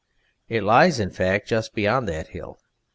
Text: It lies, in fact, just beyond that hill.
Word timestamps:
It 0.49 0.63
lies, 0.63 0.99
in 0.99 1.11
fact, 1.11 1.47
just 1.47 1.75
beyond 1.75 2.09
that 2.09 2.29
hill. 2.29 2.57